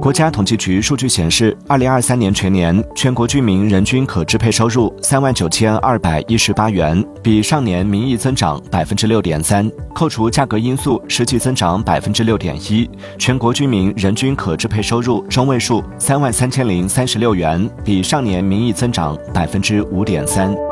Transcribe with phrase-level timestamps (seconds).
[0.00, 9.70] 国家统计局数据显示二零二三年全年全国居民人均可支配收入三万九千二百一十八元比上年名义增长百分之六点三。
[9.94, 20.69] 扣除价格因素实际增长百分之六点一全国居民人均可支配收入中位数三万三千零三十六元比上年名义增长百分之五点三。